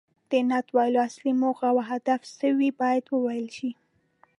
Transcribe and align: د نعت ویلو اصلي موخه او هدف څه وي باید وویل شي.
د 0.29 0.31
نعت 0.49 0.67
ویلو 0.75 0.99
اصلي 1.07 1.31
موخه 1.41 1.65
او 1.71 1.77
هدف 1.89 2.21
څه 2.37 2.47
وي 2.57 2.69
باید 2.79 3.03
وویل 3.09 3.47
شي. 3.57 3.71